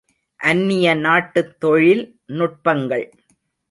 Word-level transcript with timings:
அந்நிய 0.39 0.95
நாட்டுத் 0.95 1.59
தொழில் 1.59 2.03
நுட்பங்கள்! 2.33 3.07